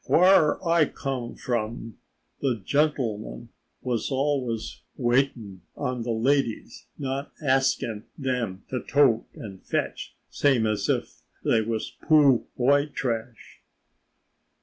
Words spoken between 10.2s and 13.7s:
same as if they was poo' white trash."